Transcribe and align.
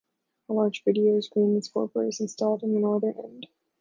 A 0.49 0.53
large 0.53 0.81
video 0.83 1.19
screen 1.19 1.51
and 1.53 1.63
scoreboard 1.63 2.07
is 2.07 2.21
installed 2.21 2.63
in 2.63 2.73
the 2.73 2.79
northern 2.79 3.13
end. 3.23 3.45